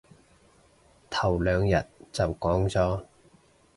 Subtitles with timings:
[1.11, 1.69] 頭兩日
[2.11, 3.03] 就講咗